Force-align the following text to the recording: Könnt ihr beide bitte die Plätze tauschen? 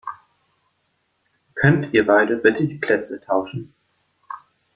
Könnt 1.53 1.93
ihr 1.93 2.07
beide 2.07 2.35
bitte 2.37 2.65
die 2.65 2.79
Plätze 2.79 3.21
tauschen? 3.23 3.71